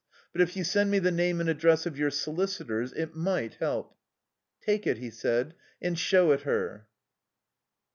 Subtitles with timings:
[0.31, 3.95] But if you sent me the name and address of your solicitors it might help."
[4.59, 6.87] "Take it," he said, "and show it her."